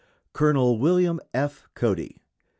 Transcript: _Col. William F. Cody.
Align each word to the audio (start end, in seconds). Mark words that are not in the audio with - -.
_Col. 0.33 0.79
William 0.79 1.19
F. 1.31 1.67
Cody. 1.75 2.17